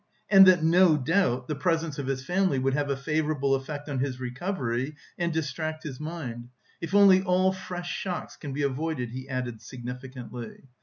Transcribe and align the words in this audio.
and 0.31 0.47
that 0.47 0.63
no 0.63 0.97
doubt 0.97 1.47
the 1.47 1.53
presence 1.53 1.99
of 1.99 2.07
his 2.07 2.25
family 2.25 2.57
would 2.57 2.73
have 2.73 2.89
a 2.89 2.97
favourable 2.97 3.53
effect 3.53 3.87
on 3.87 3.99
his 3.99 4.19
recovery 4.19 4.95
and 5.19 5.31
distract 5.31 5.83
his 5.83 5.99
mind, 5.99 6.49
"if 6.81 6.95
only 6.95 7.21
all 7.21 7.53
fresh 7.53 7.91
shocks 7.97 8.35
can 8.35 8.51
be 8.51 8.63
avoided," 8.63 9.11
he 9.11 9.29
added 9.29 9.61
significantly. 9.61 10.63